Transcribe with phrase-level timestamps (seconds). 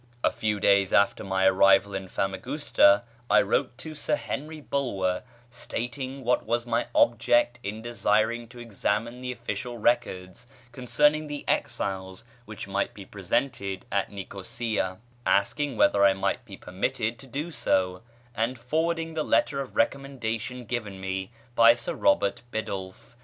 [0.23, 6.23] A few days after my arrival at Famagusta I wrote to Sir Henry Bulwer stating
[6.23, 12.67] what was my object in desiring to examine the official records concerning the exiles which
[12.67, 18.01] might be preserved at Nicosia, asking whether I might be permitted to do so,
[18.33, 23.15] and forwarding the letter of recommendation given me by Sir Robert Biddulph.